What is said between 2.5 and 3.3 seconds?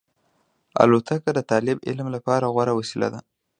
غوره وسیله ده.